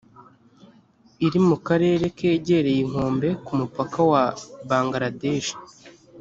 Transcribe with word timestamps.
iri 1.25 1.39
mu 1.47 1.57
karere 1.67 2.05
kegereye 2.17 2.79
inkombe 2.85 3.29
ku 3.45 3.51
mupaka 3.59 3.99
wa 4.11 4.23
bangaladeshi 4.69 5.55